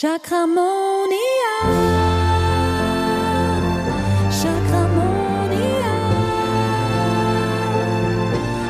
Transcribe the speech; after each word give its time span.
Chakramonia. 0.00 1.54
Chakramonia. 4.30 5.94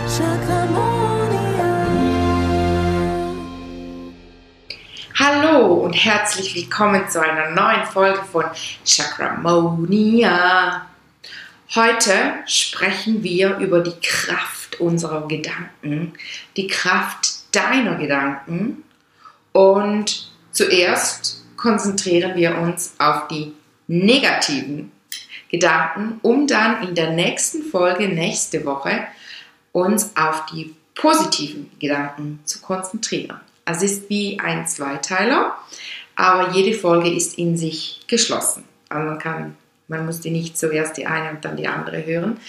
Chakramonia. 0.09 1.71
Hallo 5.19 5.75
und 5.75 5.93
herzlich 5.93 6.55
willkommen 6.55 7.07
zu 7.11 7.21
einer 7.21 7.51
neuen 7.51 7.85
Folge 7.85 8.23
von 8.33 8.47
Chakramonia. 8.87 10.87
Heute 11.75 12.15
sprechen 12.47 13.23
wir 13.23 13.59
über 13.59 13.81
die 13.81 14.01
Kraft 14.01 14.81
unserer 14.81 15.29
Gedanken, 15.29 16.15
die 16.57 16.69
Kraft 16.69 17.55
deiner 17.55 17.97
Gedanken 17.97 18.83
und 19.53 20.28
zuerst 20.59 21.45
konzentrieren 21.57 22.35
wir 22.35 22.59
uns 22.59 22.95
auf 22.99 23.29
die 23.29 23.55
negativen 23.87 24.91
Gedanken, 25.49 26.19
um 26.23 26.49
dann 26.49 26.83
in 26.83 26.97
der 26.97 27.11
nächsten 27.11 27.63
Folge 27.63 28.09
nächste 28.09 28.65
Woche 28.65 29.07
uns 29.71 30.17
auf 30.17 30.47
die 30.47 30.75
positiven 30.97 31.71
Gedanken 31.79 32.41
zu 32.45 32.61
konzentrieren. 32.61 33.41
Es 33.67 33.83
ist 33.83 34.11
wie 34.11 34.41
ein 34.41 34.67
Zweiteiler, 34.67 35.57
aber 36.17 36.51
jede 36.51 36.77
Folge 36.77 37.15
ist 37.15 37.39
in 37.39 37.57
sich 37.57 38.01
geschlossen. 38.09 38.65
Also 38.89 39.07
man 39.07 39.19
kann, 39.21 39.57
man 39.87 40.07
muss 40.07 40.21
die 40.21 40.31
nicht 40.31 40.59
zuerst 40.59 40.97
die 40.97 41.07
eine 41.07 41.31
und 41.31 41.45
dann 41.45 41.57
die 41.57 41.69
andere 41.69 42.05
hören. 42.05 42.41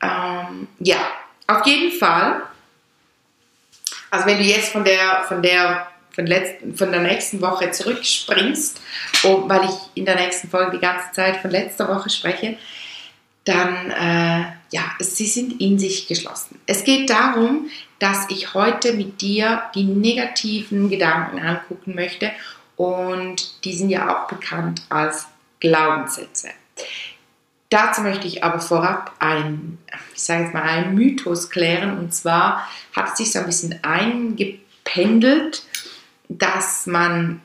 Ähm, 0.00 0.68
ja, 0.78 1.06
auf 1.46 1.66
jeden 1.66 1.92
Fall. 1.98 2.42
Also 4.10 4.26
wenn 4.26 4.38
du 4.38 4.44
jetzt 4.44 4.72
von 4.72 4.84
der, 4.84 5.24
von 5.28 5.42
der, 5.42 5.91
von, 6.14 6.26
letzten, 6.26 6.76
von 6.76 6.90
der 6.90 7.00
nächsten 7.00 7.40
Woche 7.40 7.70
zurückspringst, 7.70 8.80
oh, 9.24 9.44
weil 9.46 9.64
ich 9.64 9.76
in 9.94 10.04
der 10.04 10.16
nächsten 10.16 10.48
Folge 10.48 10.72
die 10.72 10.80
ganze 10.80 11.12
Zeit 11.12 11.36
von 11.38 11.50
letzter 11.50 11.88
Woche 11.88 12.10
spreche, 12.10 12.56
dann, 13.44 13.90
äh, 13.90 14.44
ja, 14.70 14.82
sie 15.00 15.26
sind 15.26 15.60
in 15.60 15.78
sich 15.78 16.06
geschlossen. 16.06 16.60
Es 16.66 16.84
geht 16.84 17.10
darum, 17.10 17.70
dass 17.98 18.30
ich 18.30 18.54
heute 18.54 18.92
mit 18.92 19.20
dir 19.20 19.62
die 19.74 19.84
negativen 19.84 20.88
Gedanken 20.90 21.40
angucken 21.40 21.94
möchte 21.94 22.30
und 22.76 23.64
die 23.64 23.74
sind 23.74 23.90
ja 23.90 24.14
auch 24.14 24.28
bekannt 24.28 24.82
als 24.88 25.26
Glaubenssätze. 25.60 26.50
Dazu 27.68 28.02
möchte 28.02 28.26
ich 28.26 28.44
aber 28.44 28.60
vorab 28.60 29.12
ein, 29.18 29.78
ich 30.14 30.22
sage 30.22 30.44
jetzt 30.44 30.54
mal, 30.54 30.62
einen 30.62 30.94
Mythos 30.94 31.48
klären 31.48 31.98
und 31.98 32.12
zwar 32.12 32.68
hat 32.94 33.12
es 33.12 33.16
sich 33.16 33.32
so 33.32 33.38
ein 33.38 33.46
bisschen 33.46 33.82
eingependelt, 33.82 35.62
dass 36.28 36.86
man 36.86 37.40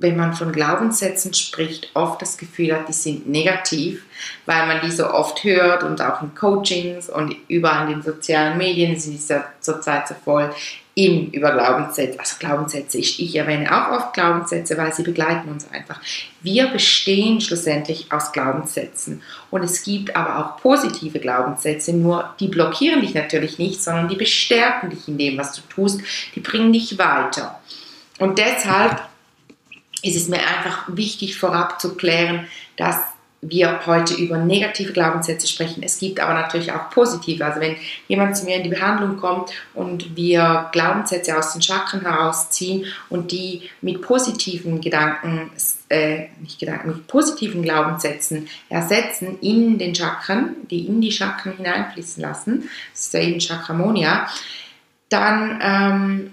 wenn 0.00 0.16
man 0.16 0.32
von 0.32 0.52
Glaubenssätzen 0.52 1.34
spricht, 1.34 1.90
oft 1.94 2.22
das 2.22 2.38
Gefühl 2.38 2.74
hat, 2.74 2.88
die 2.88 2.92
sind 2.92 3.28
negativ, 3.28 4.02
weil 4.46 4.66
man 4.66 4.80
die 4.80 4.90
so 4.90 5.10
oft 5.10 5.44
hört 5.44 5.82
und 5.82 6.00
auch 6.00 6.22
in 6.22 6.34
Coachings 6.34 7.10
und 7.10 7.36
überall 7.48 7.86
in 7.86 8.00
den 8.00 8.02
sozialen 8.02 8.56
Medien 8.56 8.98
sind 8.98 9.20
sie 9.20 9.32
ja 9.32 9.44
zurzeit 9.60 10.08
so 10.08 10.14
voll 10.24 10.50
im 10.94 11.30
über 11.30 11.52
Glaubenssätze. 11.52 12.18
Also 12.18 12.36
Glaubenssätze, 12.38 12.98
ich, 12.98 13.22
ich 13.22 13.36
erwähne 13.36 13.70
auch 13.70 13.96
oft 13.96 14.14
Glaubenssätze, 14.14 14.76
weil 14.76 14.92
sie 14.92 15.02
begleiten 15.02 15.50
uns 15.50 15.70
einfach. 15.70 16.00
Wir 16.40 16.68
bestehen 16.68 17.40
schlussendlich 17.40 18.10
aus 18.10 18.32
Glaubenssätzen 18.32 19.22
und 19.50 19.62
es 19.62 19.82
gibt 19.82 20.16
aber 20.16 20.38
auch 20.38 20.60
positive 20.62 21.20
Glaubenssätze, 21.20 21.92
nur 21.92 22.34
die 22.40 22.48
blockieren 22.48 23.02
dich 23.02 23.14
natürlich 23.14 23.58
nicht, 23.58 23.82
sondern 23.82 24.08
die 24.08 24.16
bestärken 24.16 24.90
dich 24.90 25.06
in 25.08 25.18
dem, 25.18 25.38
was 25.38 25.52
du 25.52 25.60
tust, 25.68 26.00
die 26.34 26.40
bringen 26.40 26.72
dich 26.72 26.98
weiter. 26.98 27.60
Und 28.20 28.38
deshalb 28.38 29.02
ist 30.02 30.16
es 30.16 30.28
mir 30.28 30.38
einfach 30.38 30.84
wichtig 30.88 31.36
vorab 31.36 31.80
zu 31.80 31.96
klären, 31.96 32.46
dass 32.76 32.96
wir 33.42 33.86
heute 33.86 34.12
über 34.14 34.36
negative 34.36 34.92
Glaubenssätze 34.92 35.48
sprechen. 35.48 35.82
Es 35.82 35.98
gibt 35.98 36.20
aber 36.20 36.34
natürlich 36.34 36.72
auch 36.72 36.90
positive. 36.90 37.42
Also 37.42 37.60
wenn 37.60 37.76
jemand 38.06 38.36
zu 38.36 38.44
mir 38.44 38.56
in 38.56 38.64
die 38.64 38.68
Behandlung 38.68 39.16
kommt 39.16 39.50
und 39.72 40.14
wir 40.14 40.68
Glaubenssätze 40.72 41.38
aus 41.38 41.54
den 41.54 41.62
Chakren 41.62 42.02
herausziehen 42.02 42.84
und 43.08 43.32
die 43.32 43.70
mit 43.80 44.02
positiven 44.02 44.82
Gedanken, 44.82 45.50
äh, 45.88 46.26
nicht 46.40 46.58
Gedanken, 46.58 46.88
mit 46.88 47.06
positiven 47.06 47.62
Glaubenssätzen 47.62 48.48
ersetzen 48.68 49.38
in 49.40 49.78
den 49.78 49.94
Chakren, 49.94 50.56
die 50.70 50.86
in 50.86 51.00
die 51.00 51.12
Chakren 51.12 51.56
hineinfließen 51.56 52.22
lassen, 52.22 52.68
das 52.92 53.06
ist 53.06 53.14
ja 53.14 53.20
eben 53.20 53.40
Chakramonia, 53.40 54.28
dann 55.08 55.58
ähm, 55.62 56.32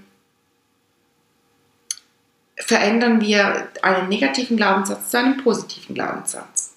verändern 2.57 3.21
wir 3.21 3.69
einen 3.81 4.09
negativen 4.09 4.57
Glaubenssatz 4.57 5.11
zu 5.11 5.19
einem 5.19 5.37
positiven 5.37 5.95
Glaubenssatz. 5.95 6.73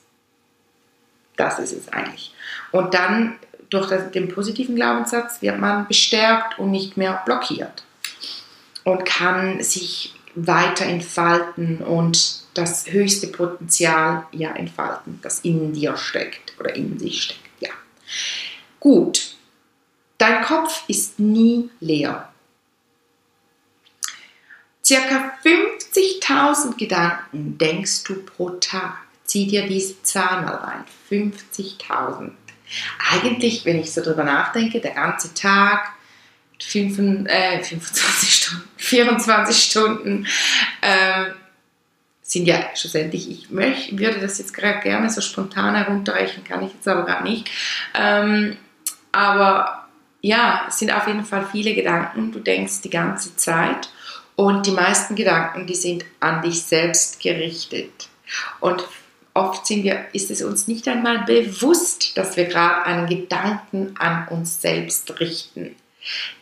Das 1.37 1.59
ist 1.59 1.73
es 1.73 1.89
eigentlich. 1.89 2.35
Und 2.71 2.95
dann 2.95 3.39
durch 3.71 3.91
den 4.13 4.29
positiven 4.29 4.77
Glaubenssatz 4.77 5.41
wird 5.43 5.59
man 5.59 5.87
bestärkt 5.87 6.59
und 6.59 6.71
nicht 6.71 6.97
mehr 6.97 7.23
blockiert 7.25 7.85
und 8.85 9.05
kann 9.05 9.63
sich 9.63 10.15
weiter 10.35 10.85
entfalten 10.87 11.79
und 11.79 12.41
das 12.55 12.91
höchste 12.91 13.29
Potenzial 13.29 14.27
ja 14.33 14.51
entfalten, 14.53 15.21
das 15.23 15.41
in 15.41 15.73
dir 15.73 15.97
steckt 15.97 16.59
oder 16.59 16.75
in 16.75 16.99
sich 16.99 17.23
steckt. 17.23 17.41
Ja. 17.61 17.71
Gut. 18.81 19.37
Dein 20.19 20.43
Kopf 20.43 20.85
ist 20.89 21.19
nie 21.19 21.71
leer. 21.81 22.30
Circa 24.91 25.35
50.000 25.45 26.77
Gedanken 26.77 27.57
denkst 27.57 28.03
du 28.03 28.25
pro 28.25 28.51
Tag. 28.51 28.95
Zieh 29.23 29.47
dir 29.47 29.69
diese 29.69 30.03
Zahl 30.03 30.43
mal 30.43 30.57
rein. 30.57 30.85
50.000. 31.09 32.33
Eigentlich, 33.13 33.65
wenn 33.65 33.79
ich 33.79 33.93
so 33.93 34.03
drüber 34.03 34.25
nachdenke, 34.25 34.81
der 34.81 34.95
ganze 34.95 35.33
Tag, 35.33 35.93
5, 36.61 37.29
äh, 37.29 37.63
25 37.63 38.35
Stunden, 38.35 38.69
24 38.79 39.63
Stunden, 39.63 40.27
äh, 40.81 41.27
sind 42.23 42.47
ja 42.47 42.59
schlussendlich, 42.75 43.31
ich 43.31 43.51
möchte, 43.51 43.97
würde 43.97 44.19
das 44.19 44.39
jetzt 44.39 44.55
gerade 44.55 44.81
gerne 44.81 45.09
so 45.09 45.21
spontan 45.21 45.77
herunterrechnen, 45.77 46.43
kann 46.43 46.67
ich 46.67 46.73
jetzt 46.73 46.89
aber 46.89 47.05
gar 47.05 47.23
nicht. 47.23 47.49
Ähm, 47.95 48.57
aber 49.13 49.89
ja, 50.21 50.65
es 50.67 50.81
sind 50.81 50.91
auf 50.91 51.07
jeden 51.07 51.25
Fall 51.25 51.47
viele 51.53 51.77
Gedanken, 51.77 52.33
du 52.33 52.41
denkst 52.41 52.81
die 52.83 52.91
ganze 52.91 53.37
Zeit 53.37 53.89
und 54.41 54.65
die 54.65 54.71
meisten 54.71 55.17
Gedanken, 55.17 55.67
die 55.67 55.75
sind 55.75 56.07
an 56.19 56.41
dich 56.41 56.63
selbst 56.63 57.21
gerichtet. 57.21 58.09
Und 58.59 58.83
oft 59.35 59.67
sind 59.67 59.85
wir, 59.85 60.07
ist 60.15 60.31
es 60.31 60.41
uns 60.41 60.67
nicht 60.67 60.89
einmal 60.89 61.27
bewusst, 61.27 62.17
dass 62.17 62.39
wir 62.39 62.47
gerade 62.47 62.87
einen 62.87 63.07
Gedanken 63.07 63.95
an 63.99 64.29
uns 64.29 64.63
selbst 64.63 65.21
richten. 65.21 65.77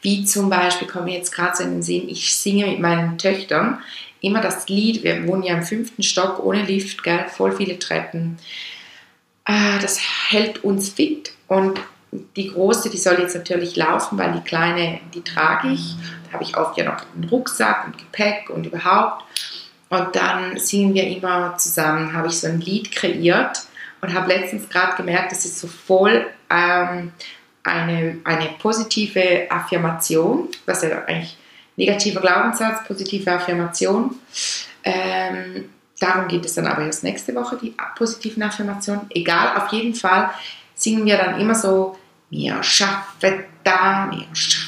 Wie 0.00 0.25
zum 0.25 0.48
Beispiel, 0.48 0.86
komme 0.86 1.12
jetzt 1.12 1.32
gerade 1.32 1.56
so 1.56 1.64
in 1.64 1.72
den 1.72 1.82
Sinn, 1.82 2.09
ich 2.09 2.36
singe 2.36 2.69
mit 2.69 2.78
meinen 2.78 3.19
Töchtern 3.19 3.82
immer 4.20 4.41
das 4.41 4.69
Lied, 4.69 5.03
wir 5.03 5.26
wohnen 5.26 5.42
ja 5.42 5.54
im 5.54 5.65
fünften 5.65 6.04
Stock 6.04 6.38
ohne 6.38 6.62
Lift, 6.62 7.03
gell, 7.03 7.26
voll 7.28 7.50
viele 7.50 7.80
Treppen. 7.80 8.38
Ah, 9.44 9.80
das 9.80 9.98
hält 10.30 10.62
uns 10.62 10.91
fit 10.91 11.32
und 11.48 11.80
die 12.36 12.53
große, 12.53 12.91
die 12.91 12.97
soll 12.97 13.19
jetzt 13.19 13.34
natürlich 13.34 13.76
laufen, 13.76 14.19
weil 14.19 14.32
die 14.32 14.41
kleine, 14.41 15.00
die 15.15 15.22
trage 15.22 15.72
ich. 15.72 15.97
Habe 16.33 16.43
ich 16.44 16.56
oft 16.56 16.77
ja 16.77 16.84
noch 16.84 17.03
einen 17.15 17.25
Rucksack 17.25 17.87
und 17.87 17.99
Gepäck 17.99 18.50
und 18.50 18.66
überhaupt. 18.66 19.25
Und 19.89 20.15
dann 20.15 20.59
singen 20.59 20.94
wir 20.94 21.06
immer 21.06 21.56
zusammen, 21.56 22.12
habe 22.12 22.28
ich 22.28 22.39
so 22.39 22.47
ein 22.47 22.61
Lied 22.61 22.93
kreiert 22.93 23.62
und 24.00 24.12
habe 24.15 24.28
letztens 24.28 24.69
gerade 24.69 24.97
gemerkt, 24.97 25.33
das 25.33 25.44
ist 25.44 25.59
so 25.59 25.66
voll 25.66 26.27
ähm, 26.50 27.12
eine, 27.65 28.19
eine 28.25 28.49
positive 28.61 29.50
Affirmation, 29.50 30.49
was 30.66 30.83
ja 30.83 31.05
eigentlich 31.05 31.37
negativer 31.77 32.21
Glaubenssatz, 32.21 32.87
positive 32.87 33.31
Affirmation. 33.31 34.16
Ähm, 34.84 35.71
darum 36.00 36.28
geht 36.28 36.45
es 36.45 36.54
dann 36.54 36.66
aber 36.66 36.84
erst 36.84 37.04
nächste 37.04 37.34
Woche, 37.34 37.57
die 37.57 37.75
positiven 37.97 38.42
Affirmationen. 38.42 39.07
Egal, 39.10 39.57
auf 39.57 39.72
jeden 39.72 39.95
Fall 39.95 40.30
singen 40.75 41.07
wir 41.07 41.16
dann 41.16 41.41
immer 41.41 41.54
so, 41.54 41.98
wir 42.30 42.63
schaffen 42.63 43.45
da, 43.65 44.09
wir 44.10 44.27
schaffen 44.34 44.67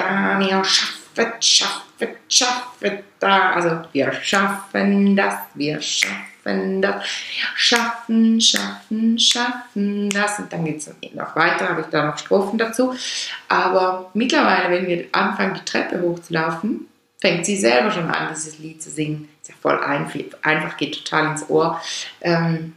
da, 0.00 0.38
wir 0.38 0.64
schaffen, 0.64 1.32
schaffen, 1.40 2.08
schaffen 2.28 2.98
da. 3.18 3.52
Also 3.52 3.82
wir 3.92 4.12
schaffen 4.12 5.16
das, 5.16 5.34
wir 5.54 5.80
schaffen 5.80 6.82
das, 6.82 7.04
schaffen, 7.54 8.40
schaffen, 8.40 9.18
schaffen 9.18 10.10
das. 10.10 10.38
Und 10.38 10.52
dann 10.52 10.64
geht 10.64 10.78
es 10.78 10.90
noch 11.14 11.36
weiter, 11.36 11.68
habe 11.68 11.82
ich 11.82 11.86
da 11.88 12.06
noch 12.06 12.18
Strophen 12.18 12.58
dazu. 12.58 12.94
Aber 13.48 14.10
mittlerweile, 14.14 14.70
wenn 14.70 14.86
wir 14.86 15.06
anfangen, 15.12 15.54
die 15.54 15.64
Treppe 15.64 16.00
hochzulaufen, 16.00 16.86
fängt 17.20 17.44
sie 17.44 17.56
selber 17.56 17.90
schon 17.90 18.10
an, 18.10 18.28
dieses 18.34 18.58
Lied 18.58 18.82
zu 18.82 18.90
singen. 18.90 19.28
Ist 19.42 19.50
ja 19.50 19.54
voll 19.60 19.78
einfach, 19.80 20.20
einfach 20.42 20.76
geht 20.76 21.04
total 21.04 21.32
ins 21.32 21.48
Ohr. 21.50 21.80
Ähm, 22.22 22.74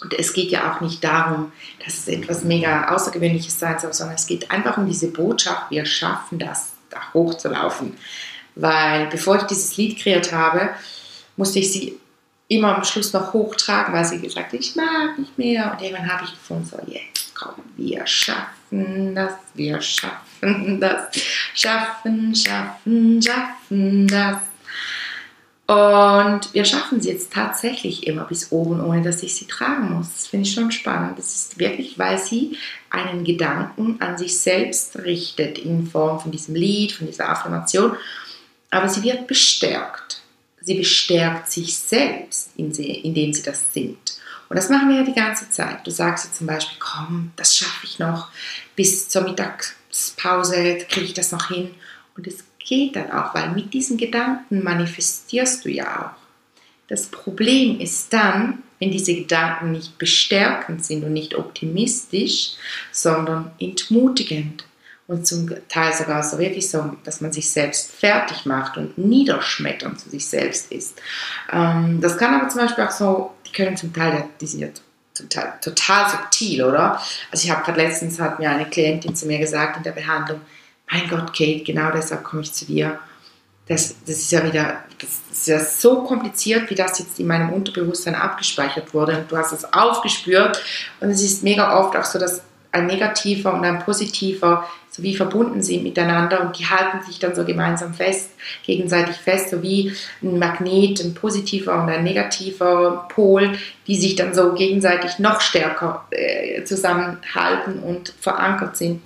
und 0.00 0.14
es 0.18 0.32
geht 0.32 0.50
ja 0.50 0.72
auch 0.72 0.80
nicht 0.80 1.02
darum, 1.02 1.52
dass 1.84 1.98
es 1.98 2.08
etwas 2.08 2.44
mega 2.44 2.88
Außergewöhnliches 2.94 3.58
sein 3.58 3.78
soll, 3.78 3.92
sondern 3.92 4.16
es 4.16 4.26
geht 4.26 4.50
einfach 4.50 4.76
um 4.76 4.86
diese 4.86 5.08
Botschaft, 5.08 5.70
wir 5.70 5.84
schaffen 5.86 6.38
das, 6.38 6.74
da 6.90 7.00
hochzulaufen. 7.12 7.96
Weil 8.54 9.06
bevor 9.06 9.36
ich 9.36 9.42
dieses 9.44 9.76
Lied 9.76 9.98
kreiert 9.98 10.32
habe, 10.32 10.70
musste 11.36 11.58
ich 11.58 11.72
sie 11.72 11.98
immer 12.48 12.76
am 12.76 12.84
Schluss 12.84 13.12
noch 13.12 13.32
hochtragen, 13.32 13.92
weil 13.92 14.04
sie 14.04 14.20
gesagt 14.20 14.52
hat, 14.52 14.60
ich 14.60 14.74
mag 14.74 15.18
nicht 15.18 15.36
mehr. 15.36 15.72
Und 15.72 15.82
irgendwann 15.82 16.12
habe 16.12 16.24
ich 16.24 16.30
gefunden, 16.30 16.64
so 16.64 16.78
jetzt 16.86 17.34
komm, 17.34 17.54
wir 17.76 18.06
schaffen 18.06 19.14
das, 19.14 19.32
wir 19.54 19.80
schaffen 19.80 20.80
das, 20.80 21.08
schaffen, 21.54 22.34
schaffen, 22.34 23.22
schaffen 23.22 24.08
das. 24.08 24.38
Und 25.68 26.54
wir 26.54 26.64
schaffen 26.64 27.02
sie 27.02 27.10
jetzt 27.10 27.30
tatsächlich 27.30 28.06
immer 28.06 28.24
bis 28.24 28.52
oben, 28.52 28.80
ohne 28.80 29.02
dass 29.02 29.22
ich 29.22 29.34
sie 29.34 29.44
tragen 29.44 29.92
muss. 29.92 30.14
Das 30.14 30.26
finde 30.26 30.48
ich 30.48 30.54
schon 30.54 30.72
spannend. 30.72 31.18
Das 31.18 31.34
ist 31.34 31.58
wirklich, 31.58 31.98
weil 31.98 32.16
sie 32.18 32.56
einen 32.88 33.22
Gedanken 33.22 34.00
an 34.00 34.16
sich 34.16 34.38
selbst 34.38 34.96
richtet 34.96 35.58
in 35.58 35.86
Form 35.86 36.20
von 36.20 36.30
diesem 36.30 36.54
Lied, 36.54 36.92
von 36.92 37.06
dieser 37.06 37.28
Affirmation. 37.28 37.96
Aber 38.70 38.88
sie 38.88 39.02
wird 39.02 39.26
bestärkt. 39.26 40.22
Sie 40.62 40.74
bestärkt 40.74 41.52
sich 41.52 41.76
selbst, 41.76 42.50
indem 42.56 43.34
sie 43.34 43.42
das 43.42 43.70
singt. 43.74 44.18
Und 44.48 44.56
das 44.56 44.70
machen 44.70 44.88
wir 44.88 44.96
ja 44.96 45.04
die 45.04 45.12
ganze 45.12 45.50
Zeit. 45.50 45.86
Du 45.86 45.90
sagst 45.90 46.24
ja 46.24 46.32
zum 46.32 46.46
Beispiel, 46.46 46.78
komm, 46.80 47.32
das 47.36 47.54
schaffe 47.54 47.84
ich 47.84 47.98
noch 47.98 48.28
bis 48.74 49.10
zur 49.10 49.20
Mittagspause, 49.20 50.78
kriege 50.88 51.06
ich 51.06 51.14
das 51.14 51.30
noch 51.30 51.48
hin. 51.48 51.74
Und 52.16 52.26
es 52.26 52.42
geht 52.68 52.96
dann 52.96 53.10
auch, 53.10 53.34
weil 53.34 53.50
mit 53.52 53.72
diesen 53.72 53.96
Gedanken 53.96 54.62
manifestierst 54.62 55.64
du 55.64 55.70
ja 55.70 56.12
auch. 56.12 56.22
Das 56.88 57.06
Problem 57.06 57.80
ist 57.80 58.12
dann, 58.12 58.62
wenn 58.78 58.90
diese 58.90 59.14
Gedanken 59.14 59.72
nicht 59.72 59.98
bestärkend 59.98 60.84
sind 60.84 61.02
und 61.02 61.12
nicht 61.12 61.34
optimistisch, 61.34 62.52
sondern 62.92 63.50
entmutigend 63.58 64.64
und 65.06 65.26
zum 65.26 65.48
Teil 65.68 65.94
sogar 65.94 66.22
so 66.22 66.38
wirklich 66.38 66.70
so, 66.70 66.96
dass 67.04 67.22
man 67.22 67.32
sich 67.32 67.50
selbst 67.50 67.90
fertig 67.90 68.44
macht 68.44 68.76
und 68.76 68.98
niederschmetternd 68.98 69.98
zu 69.98 70.10
sich 70.10 70.26
selbst 70.26 70.70
ist. 70.70 71.00
Ähm, 71.50 72.00
das 72.02 72.18
kann 72.18 72.34
aber 72.34 72.48
zum 72.50 72.60
Beispiel 72.60 72.84
auch 72.84 72.90
so, 72.90 73.34
die 73.46 73.52
können 73.52 73.76
zum 73.76 73.92
Teil, 73.92 74.24
die 74.40 74.46
sind 74.46 74.60
ja 74.60 74.68
Teil 75.30 75.54
total 75.60 76.10
subtil, 76.10 76.62
oder? 76.62 77.00
Also 77.32 77.44
ich 77.44 77.50
habe 77.50 77.64
gerade 77.64 77.80
letztens, 77.80 78.20
hat 78.20 78.38
mir 78.38 78.50
eine 78.50 78.68
Klientin 78.68 79.16
zu 79.16 79.26
mir 79.26 79.38
gesagt 79.38 79.78
in 79.78 79.82
der 79.82 79.92
Behandlung, 79.92 80.40
mein 80.90 81.08
Gott, 81.08 81.36
Kate, 81.36 81.62
genau 81.64 81.90
deshalb 81.90 82.24
komme 82.24 82.42
ich 82.42 82.52
zu 82.52 82.64
dir. 82.66 82.98
Das, 83.66 83.96
das 84.06 84.16
ist 84.16 84.32
ja 84.32 84.42
wieder, 84.44 84.84
das 84.98 85.20
ist 85.30 85.46
ja 85.46 85.60
so 85.60 86.02
kompliziert, 86.02 86.70
wie 86.70 86.74
das 86.74 86.98
jetzt 86.98 87.20
in 87.20 87.26
meinem 87.26 87.52
Unterbewusstsein 87.52 88.14
abgespeichert 88.14 88.94
wurde. 88.94 89.18
Und 89.18 89.30
du 89.30 89.36
hast 89.36 89.52
es 89.52 89.72
aufgespürt. 89.72 90.62
Und 91.00 91.10
es 91.10 91.22
ist 91.22 91.42
mega 91.42 91.78
oft 91.78 91.94
auch 91.94 92.04
so, 92.04 92.18
dass 92.18 92.42
ein 92.72 92.86
negativer 92.86 93.52
und 93.52 93.64
ein 93.64 93.80
positiver 93.80 94.66
so 94.98 95.04
wie 95.04 95.14
verbunden 95.14 95.62
sind 95.62 95.84
miteinander 95.84 96.40
und 96.40 96.58
die 96.58 96.66
halten 96.66 97.04
sich 97.04 97.20
dann 97.20 97.34
so 97.34 97.44
gemeinsam 97.44 97.94
fest, 97.94 98.30
gegenseitig 98.64 99.16
fest, 99.16 99.50
so 99.50 99.62
wie 99.62 99.92
ein 100.22 100.38
Magnet, 100.40 101.00
ein 101.00 101.14
positiver 101.14 101.80
und 101.80 101.88
ein 101.88 102.02
negativer 102.02 103.06
Pol, 103.08 103.56
die 103.86 103.96
sich 103.96 104.16
dann 104.16 104.34
so 104.34 104.54
gegenseitig 104.54 105.20
noch 105.20 105.40
stärker 105.40 106.06
äh, 106.10 106.64
zusammenhalten 106.64 107.78
und 107.78 108.12
verankert 108.20 108.76
sind. 108.76 109.00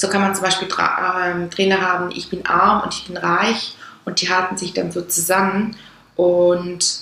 So 0.00 0.08
kann 0.08 0.22
man 0.22 0.34
zum 0.34 0.44
Beispiel 0.44 0.66
ähm, 0.66 1.50
Trainer 1.50 1.82
haben, 1.82 2.10
ich 2.10 2.30
bin 2.30 2.46
arm 2.46 2.84
und 2.84 2.94
ich 2.94 3.04
bin 3.04 3.18
reich 3.18 3.74
und 4.06 4.22
die 4.22 4.30
halten 4.30 4.56
sich 4.56 4.72
dann 4.72 4.92
so 4.92 5.02
zusammen. 5.02 5.76
Und 6.16 7.00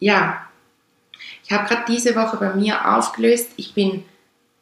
ja, 0.00 0.48
ich 1.44 1.52
habe 1.52 1.68
gerade 1.68 1.84
diese 1.86 2.16
Woche 2.16 2.38
bei 2.38 2.52
mir 2.54 2.96
aufgelöst, 2.96 3.52
ich 3.56 3.72
bin, 3.72 4.02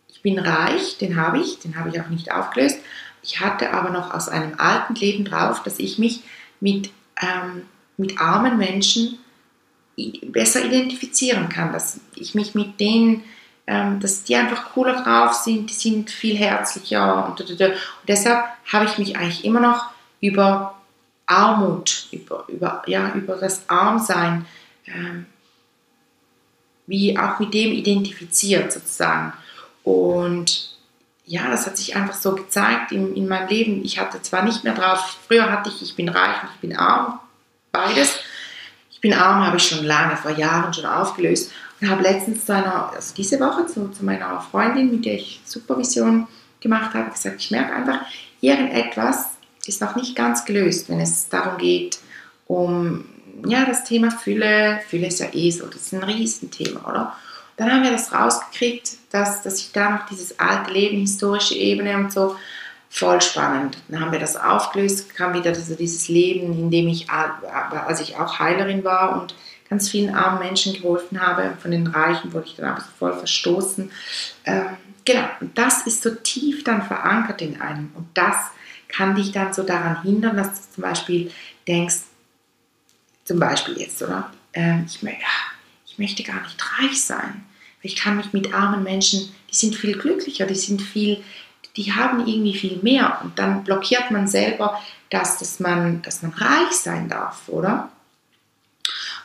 ich 0.09 0.21
bin 0.21 0.39
reich, 0.39 0.99
den 0.99 1.17
habe 1.17 1.39
ich, 1.39 1.61
den 1.61 1.79
habe 1.79 1.89
ich 1.89 1.99
auch 1.99 2.09
nicht 2.09 2.31
aufgelöst. 2.31 2.79
Ich 3.23 3.41
hatte 3.41 3.73
aber 3.73 3.89
noch 3.89 4.13
aus 4.13 4.29
einem 4.29 4.61
alten 4.61 4.95
Leben 4.95 5.25
drauf, 5.25 5.63
dass 5.63 5.79
ich 5.79 5.97
mich 5.97 6.21
mit, 6.61 6.91
ähm, 7.23 7.63
mit 7.97 8.21
armen 8.21 8.59
Menschen 8.59 9.19
besser 10.27 10.63
identifizieren 10.63 11.49
kann, 11.49 11.73
dass 11.73 12.01
ich 12.17 12.35
mich 12.35 12.55
mit 12.55 12.81
denen 12.81 13.25
ähm, 13.73 14.01
dass 14.01 14.23
die 14.25 14.37
einfach 14.37 14.73
cooler 14.73 15.03
drauf 15.03 15.33
sind, 15.33 15.71
die 15.71 15.75
sind 15.75 16.11
viel 16.11 16.37
herzlicher 16.37 17.27
und, 17.27 17.41
und, 17.41 17.51
und 17.59 17.75
deshalb 18.07 18.45
habe 18.71 18.85
ich 18.85 18.99
mich 18.99 19.17
eigentlich 19.17 19.47
immer 19.47 19.61
noch 19.61 19.87
über 20.21 20.75
Armut, 21.25 22.09
über, 22.13 22.45
über, 22.49 22.83
ja, 22.87 23.13
über 23.15 23.37
das 23.37 23.67
Armsein, 23.71 24.45
ähm, 24.87 25.25
wie 26.87 27.19
auch 27.19 27.39
mit 27.39 27.55
dem 27.55 27.73
identifiziert 27.73 28.73
sozusagen. 28.73 29.33
Und 29.85 30.77
ja, 31.25 31.51
das 31.51 31.67
hat 31.67 31.79
sich 31.79 31.97
einfach 31.97 32.15
so 32.15 32.35
gezeigt 32.35 32.93
in, 32.93 33.17
in 33.17 33.27
meinem 33.27 33.49
Leben. 33.49 33.85
Ich 33.85 33.99
hatte 33.99 34.21
zwar 34.21 34.43
nicht 34.43 34.65
mehr 34.65 34.75
drauf, 34.75 35.17
früher 35.27 35.51
hatte 35.51 35.71
ich, 35.71 35.81
ich 35.81 35.97
bin 35.97 36.11
reich 36.11 36.43
und 36.43 36.51
ich 36.55 36.61
bin 36.61 36.77
arm, 36.77 37.21
beides. 37.71 38.19
Ich 38.91 39.01
bin 39.01 39.15
arm, 39.15 39.47
habe 39.47 39.57
ich 39.57 39.67
schon 39.67 39.85
lange, 39.85 40.17
vor 40.17 40.33
Jahren 40.33 40.75
schon 40.75 40.85
aufgelöst. 40.85 41.51
Ich 41.83 41.89
habe 41.89 42.03
letztens 42.03 42.47
zu 42.47 42.55
einer, 42.55 42.93
also 42.95 43.13
diese 43.17 43.41
Woche 43.41 43.67
zu, 43.67 43.89
zu 43.89 44.05
meiner 44.05 44.41
Freundin, 44.41 44.93
mit 44.93 45.05
der 45.05 45.15
ich 45.15 45.41
Supervision 45.45 46.29
gemacht 46.61 46.95
habe, 46.95 47.11
gesagt, 47.11 47.41
ich 47.41 47.51
merke 47.51 47.75
einfach, 47.75 48.03
irgendetwas 48.41 49.31
ist 49.67 49.81
noch 49.81 49.97
nicht 49.97 50.15
ganz 50.15 50.45
gelöst, 50.45 50.89
wenn 50.89 51.01
es 51.01 51.29
darum 51.29 51.59
geht, 51.59 51.99
um 52.47 53.05
ja, 53.47 53.65
das 53.65 53.83
Thema 53.83 54.13
Fülle. 54.13 54.81
Fülle 54.89 55.09
ist 55.09 55.19
ja 55.19 55.27
eh 55.33 55.51
so, 55.51 55.67
das 55.67 55.83
ist 55.83 55.95
ein 55.95 56.05
Riesenthema, 56.05 56.89
oder? 56.89 57.17
Dann 57.57 57.73
haben 57.73 57.83
wir 57.83 57.91
das 57.91 58.13
rausgekriegt, 58.13 58.93
dass, 59.11 59.43
dass 59.43 59.59
ich 59.59 59.73
da 59.73 59.91
noch 59.91 60.07
dieses 60.07 60.39
alte 60.39 60.71
Leben, 60.71 60.99
historische 60.99 61.57
Ebene 61.57 61.97
und 61.97 62.13
so, 62.13 62.37
voll 62.91 63.21
spannend. 63.21 63.77
Dann 63.89 64.01
haben 64.01 64.13
wir 64.13 64.21
das 64.21 64.37
aufgelöst, 64.37 65.17
kam 65.17 65.35
wieder 65.35 65.53
so 65.53 65.75
dieses 65.75 66.07
Leben, 66.07 66.53
in 66.53 66.71
dem 66.71 66.87
ich, 66.87 67.09
als 67.11 68.01
ich 68.01 68.17
auch 68.19 68.39
Heilerin 68.39 68.85
war 68.85 69.21
und 69.21 69.35
ganz 69.73 69.89
vielen 69.89 70.15
armen 70.15 70.39
Menschen 70.39 70.75
geholfen 70.75 71.19
habe. 71.19 71.57
Von 71.59 71.71
den 71.71 71.87
Reichen 71.87 72.31
wurde 72.35 72.47
ich 72.47 72.57
dann 72.57 72.67
aber 72.67 72.83
so 72.83 72.89
voll 72.99 73.15
verstoßen. 73.15 73.91
Ähm, 74.45 74.67
genau, 75.03 75.25
und 75.41 75.57
das 75.57 75.87
ist 75.87 76.03
so 76.03 76.11
tief 76.11 76.63
dann 76.63 76.83
verankert 76.83 77.41
in 77.41 77.59
einem. 77.59 77.91
Und 77.95 78.07
das 78.13 78.37
kann 78.89 79.15
dich 79.15 79.33
dann 79.33 79.55
so 79.55 79.63
daran 79.63 80.03
hindern, 80.03 80.37
dass 80.37 80.69
du 80.69 80.75
zum 80.75 80.83
Beispiel 80.83 81.31
denkst, 81.67 82.01
zum 83.25 83.39
Beispiel 83.39 83.79
jetzt, 83.79 84.03
oder? 84.03 84.31
Ähm, 84.53 84.85
ich, 84.87 85.01
ja, 85.01 85.13
ich 85.87 85.99
möchte 85.99 86.23
gar 86.23 86.43
nicht 86.43 86.63
reich 86.79 87.03
sein. 87.03 87.43
Ich 87.81 87.97
kann 87.97 88.19
mich 88.19 88.35
mit 88.35 88.53
armen 88.53 88.83
Menschen, 88.83 89.33
die 89.51 89.55
sind 89.55 89.75
viel 89.75 89.97
glücklicher, 89.97 90.45
die 90.45 90.55
sind 90.55 90.83
viel, 90.83 91.25
die 91.77 91.95
haben 91.95 92.27
irgendwie 92.27 92.55
viel 92.55 92.79
mehr. 92.83 93.21
Und 93.25 93.39
dann 93.39 93.65
blockiert 93.65 94.11
man 94.11 94.29
selber, 94.29 94.79
dass, 95.09 95.39
dass, 95.39 95.61
man, 95.61 96.03
dass 96.03 96.21
man 96.21 96.33
reich 96.33 96.73
sein 96.73 97.09
darf, 97.09 97.49
oder? 97.49 97.91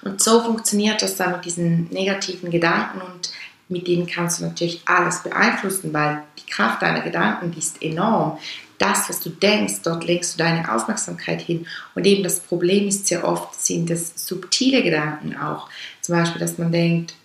Und 0.02 0.22
so 0.22 0.42
funktioniert 0.42 1.02
das 1.02 1.16
dann 1.16 1.34
mit 1.34 1.46
diesen 1.46 1.90
negativen 1.90 2.52
Gedanken 2.52 3.02
und 3.02 3.32
mit 3.70 3.88
denen 3.88 4.08
kannst 4.08 4.40
du 4.40 4.46
natürlich 4.46 4.82
alles 4.86 5.24
beeinflussen, 5.24 5.94
weil 5.94 6.24
die 6.40 6.50
Kraft 6.50 6.82
deiner 6.82 7.02
Gedanken 7.02 7.52
die 7.52 7.60
ist 7.60 7.82
enorm. 7.82 8.38
Das, 8.78 9.10
was 9.10 9.20
du 9.20 9.30
denkst, 9.30 9.82
dort 9.84 10.06
lenkst 10.06 10.36
du 10.36 10.38
deine 10.38 10.74
Aufmerksamkeit 10.74 11.42
hin. 11.42 11.66
Und 11.96 12.06
eben 12.06 12.24
das 12.24 12.40
Problem 12.40 12.88
ist 12.88 13.08
sehr 13.08 13.28
oft, 13.28 13.60
sind 13.60 13.90
es 13.90 14.14
subtile 14.16 14.84
Gedanken 14.84 15.36
auch. 15.36 15.68
Zum 16.02 16.16
Beispiel, 16.16 16.40
dass 16.40 16.58
man 16.58 16.72
denkt, 16.72 17.16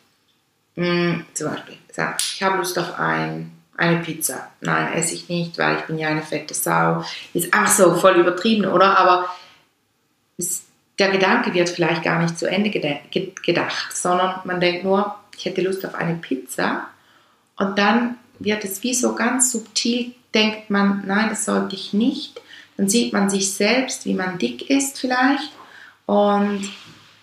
mh, 0.77 0.87
hm, 0.87 1.27
zum 1.35 1.51
Beispiel, 1.51 1.77
ich 2.19 2.43
habe 2.43 2.57
Lust 2.57 2.79
auf 2.79 2.99
ein, 2.99 3.53
eine 3.77 3.99
Pizza. 3.99 4.51
Nein, 4.63 4.95
esse 4.95 5.15
ich 5.15 5.29
nicht, 5.29 5.59
weil 5.59 5.77
ich 5.77 5.83
bin 5.83 5.99
ja 5.99 6.09
eine 6.09 6.23
fette 6.23 6.55
Sau. 6.55 7.05
Ist 7.35 7.53
einfach 7.53 7.73
so 7.73 7.95
voll 7.95 8.17
übertrieben, 8.17 8.65
oder? 8.65 8.97
Aber 8.97 9.29
es 10.39 10.65
der 10.99 11.11
Gedanke 11.11 11.55
wird 11.55 11.69
vielleicht 11.69 12.03
gar 12.03 12.21
nicht 12.21 12.39
zu 12.39 12.47
Ende 12.47 12.71
gedacht, 12.71 13.97
sondern 13.97 14.41
man 14.45 14.61
denkt 14.61 14.85
nur, 14.85 15.15
ich 15.37 15.45
hätte 15.45 15.63
Lust 15.63 15.85
auf 15.87 15.95
eine 15.95 16.15
Pizza 16.15 16.89
und 17.57 17.79
dann 17.79 18.19
wird 18.39 18.65
es 18.65 18.83
wie 18.83 18.95
so 18.95 19.15
ganz 19.15 19.53
subtil, 19.53 20.13
denkt 20.35 20.71
man, 20.71 21.05
nein, 21.07 21.29
das 21.31 21.45
sollte 21.45 21.75
ich 21.75 21.93
nicht. 21.93 22.41
Dann 22.77 22.89
sieht 22.89 23.13
man 23.13 23.31
sich 23.31 23.53
selbst, 23.53 24.07
wie 24.07 24.15
man 24.15 24.39
dick 24.39 24.69
ist 24.71 24.99
vielleicht 24.99 25.53
und 26.07 26.71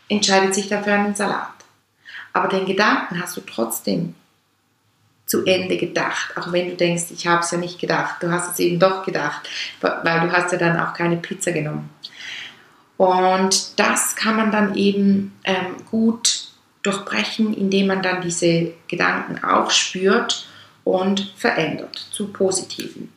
entscheidet 0.07 0.53
sich 0.53 0.67
dafür 0.67 0.93
einen 0.93 1.15
Salat. 1.15 1.49
Aber 2.33 2.47
den 2.47 2.65
Gedanken 2.65 3.21
hast 3.21 3.35
du 3.35 3.41
trotzdem 3.41 4.15
zu 5.25 5.45
Ende 5.45 5.77
gedacht, 5.77 6.35
auch 6.38 6.51
wenn 6.51 6.69
du 6.69 6.75
denkst, 6.75 7.05
ich 7.11 7.27
habe 7.27 7.41
es 7.41 7.51
ja 7.51 7.57
nicht 7.57 7.79
gedacht. 7.79 8.21
Du 8.21 8.31
hast 8.31 8.51
es 8.51 8.59
eben 8.59 8.79
doch 8.79 9.05
gedacht, 9.05 9.47
weil 9.81 10.21
du 10.21 10.31
hast 10.31 10.51
ja 10.51 10.57
dann 10.57 10.79
auch 10.79 10.93
keine 10.93 11.17
Pizza 11.17 11.51
genommen. 11.51 11.89
Und 13.00 13.79
das 13.79 14.18
kann 14.18 14.36
man 14.36 14.51
dann 14.51 14.75
eben 14.75 15.32
ähm, 15.46 15.77
gut 15.89 16.50
durchbrechen, 16.84 17.53
indem 17.53 17.88
man 17.88 18.03
dann 18.03 18.22
diese 18.22 18.74
Gedanken 18.89 19.41
auch 19.41 19.72
spürt 19.72 20.46
und 20.84 21.34
verändert 21.38 21.96
zu 22.12 22.27
positiven. 22.27 23.10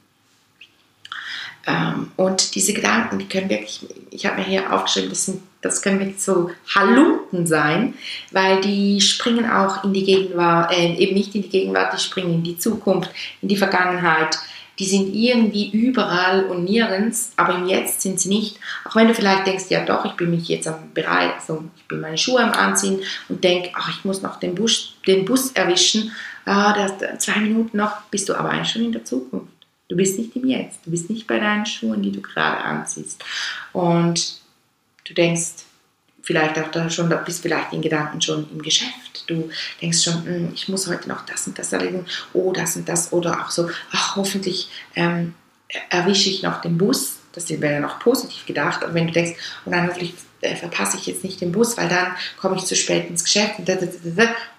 Ähm, 1.67 2.13
und 2.15 2.55
diese 2.55 2.75
Gedanken, 2.75 3.19
die 3.19 3.27
können 3.27 3.51
wirklich, 3.51 3.85
ich 4.13 4.25
habe 4.25 4.37
mir 4.37 4.47
hier 4.47 4.73
aufgeschrieben, 4.73 5.11
das, 5.11 5.25
sind, 5.25 5.43
das 5.63 5.83
können 5.83 5.99
wirklich 5.99 6.23
so 6.23 6.53
Halunken 6.73 7.49
sein, 7.49 7.95
weil 8.31 8.61
die 8.61 9.01
springen 9.01 9.51
auch 9.51 9.83
in 9.83 9.93
die 9.93 10.05
Gegenwart, 10.05 10.71
äh, 10.71 10.95
eben 10.95 11.15
nicht 11.15 11.35
in 11.35 11.43
die 11.43 11.49
Gegenwart, 11.49 11.93
die 11.93 12.01
springen 12.01 12.35
in 12.35 12.45
die 12.45 12.57
Zukunft, 12.57 13.11
in 13.41 13.49
die 13.49 13.57
Vergangenheit. 13.57 14.39
Die 14.79 14.87
sind 14.87 15.15
irgendwie 15.15 15.71
überall 15.71 16.45
und 16.45 16.65
nirgends, 16.65 17.33
aber 17.37 17.57
im 17.57 17.67
Jetzt 17.67 18.03
sind 18.03 18.19
sie 18.21 18.29
nicht. 18.29 18.59
Auch 18.85 18.97
wenn 18.97 19.09
du 19.09 19.15
vielleicht 19.15 19.47
denkst, 19.47 19.67
ja 19.69 19.85
doch, 19.85 20.05
ich 20.05 20.13
bin 20.13 20.31
mich 20.31 20.49
jetzt 20.49 20.67
am 20.67 20.93
bereit, 20.95 21.35
also 21.35 21.65
ich 21.77 21.87
bin 21.89 22.01
meine 22.01 22.19
Schuhe 22.19 22.43
am 22.43 22.53
Anziehen 22.53 23.01
und 23.29 23.45
denke, 23.45 23.71
ach, 23.75 23.91
ich 23.91 24.05
muss 24.05 24.23
noch 24.23 24.41
den 24.41 24.55
Bus, 24.55 24.95
den 25.07 25.25
Bus 25.25 25.53
erwischen, 25.53 26.13
ah, 26.45 26.73
das, 26.73 27.25
zwei 27.25 27.41
Minuten 27.41 27.77
noch, 27.77 28.03
bist 28.11 28.29
du 28.29 28.35
aber 28.35 28.51
eigentlich 28.51 28.73
schon 28.73 28.85
in 28.85 28.93
der 28.93 29.05
Zukunft. 29.05 29.53
Du 29.89 29.97
bist 29.97 30.19
nicht 30.19 30.35
im 30.37 30.47
Jetzt, 30.47 30.81
du 30.87 30.91
bist 30.91 31.11
nicht 31.11 31.27
bei 31.27 31.39
deinen 31.39 31.67
Schuhen, 31.67 32.03
die 32.03 32.13
du 32.13 32.23
gerade 32.23 32.65
anziehst. 32.65 33.23
Und 33.73 34.41
du 35.05 35.13
denkst, 35.13 35.65
vielleicht 36.23 36.59
auch 36.59 36.71
da 36.71 36.89
schon, 36.89 37.11
da 37.11 37.17
bist 37.17 37.43
vielleicht 37.43 37.73
in 37.73 37.83
Gedanken 37.83 38.21
schon 38.21 38.49
im 38.51 38.63
Geschäft. 38.63 39.25
Du 39.27 39.51
denkst 39.81 40.03
schon, 40.03 40.25
hm, 40.25 40.53
ich 40.55 40.69
muss 40.69 40.89
heute 40.89 41.09
noch 41.09 41.27
das 41.27 41.47
und 41.47 41.59
das 41.59 41.73
erledigen, 41.73 42.07
oh, 42.33 42.53
das 42.53 42.77
und 42.77 42.89
das, 42.89 43.13
oder 43.13 43.41
auch 43.41 43.51
so, 43.51 43.69
ach, 43.91 44.17
hoffentlich 44.17 44.71
ähm, 44.95 45.35
erwische 45.91 46.31
ich 46.31 46.43
noch 46.43 46.61
den 46.61 46.79
Bus. 46.79 47.19
Das 47.33 47.49
wäre 47.49 47.75
ja 47.75 47.81
noch 47.81 47.99
positiv 47.99 48.47
gedacht. 48.47 48.85
Und 48.85 48.95
wenn 48.95 49.07
du 49.07 49.13
denkst, 49.13 49.39
oh 49.65 49.71
nein, 49.71 49.87
hoffentlich 49.89 50.15
äh, 50.43 50.55
verpasse 50.55 50.99
ich 50.99 51.07
jetzt 51.07 51.25
nicht 51.25 51.41
den 51.41 51.53
Bus, 51.53 51.77
weil 51.77 51.89
dann 51.89 52.15
komme 52.39 52.57
ich 52.57 52.65
zu 52.65 52.77
spät 52.77 53.09
ins 53.09 53.25
Geschäft. 53.25 53.59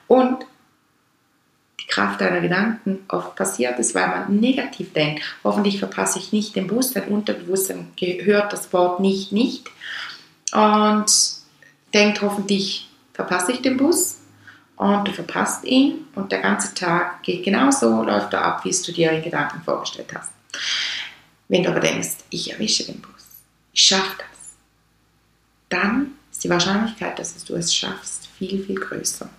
Und 0.08 0.46
die 1.80 1.88
Kraft 1.88 2.22
deiner 2.22 2.42
Gedanken 2.42 3.06
oft 3.10 3.36
passiert 3.36 3.78
ist, 3.80 3.94
weil 3.94 4.08
man 4.08 4.40
negativ 4.40 4.94
denkt. 4.94 5.22
Hoffentlich 5.44 5.80
verpasse 5.80 6.20
ich 6.20 6.32
nicht 6.32 6.56
den 6.56 6.68
Bus, 6.68 6.94
dein 6.94 7.04
Unterbewusstsein 7.04 7.92
gehört 7.96 8.54
das 8.54 8.74
Wort 8.74 9.00
nicht, 9.00 9.32
nicht. 9.32 9.70
Und 10.52 11.43
denkt 11.94 12.22
hoffentlich, 12.22 12.90
verpasse 13.14 13.52
ich 13.52 13.62
den 13.62 13.78
Bus 13.78 14.20
und 14.76 15.08
du 15.08 15.12
verpasst 15.12 15.64
ihn 15.64 16.06
und 16.16 16.32
der 16.32 16.42
ganze 16.42 16.74
Tag 16.74 17.24
geht 17.24 17.44
genauso, 17.44 18.04
läuft 18.04 18.34
er 18.34 18.44
ab, 18.44 18.66
wie 18.66 18.72
du 18.72 18.92
dir 18.92 19.12
in 19.12 19.24
Gedanken 19.24 19.62
vorgestellt 19.64 20.14
hast. 20.16 20.32
Wenn 21.48 21.64
du 21.64 21.70
aber 21.70 21.80
denkst, 21.80 22.18
ich 22.30 22.52
erwische 22.52 22.86
den 22.86 23.02
Bus, 23.02 23.12
ich 23.74 23.82
schaffe 23.82 24.18
das, 24.18 24.28
dann 25.70 26.14
ist 26.32 26.44
die 26.44 26.50
Wahrscheinlichkeit, 26.50 27.20
dass 27.20 27.44
du 27.44 27.56
es 27.56 27.74
schaffst, 27.76 28.28
viel, 28.38 28.64
viel 28.64 28.80
größer. 28.80 29.30